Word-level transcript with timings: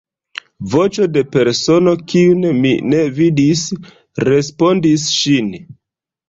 Voĉo 0.69 1.03
de 1.17 1.21
persono, 1.35 1.93
kiun 2.13 2.47
mi 2.63 2.71
ne 2.95 3.03
vidis, 3.19 3.67
respondis 4.31 5.07
ŝin. 5.21 5.55